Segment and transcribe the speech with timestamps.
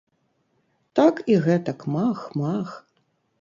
[0.99, 2.75] Так і гэтак мах, мах!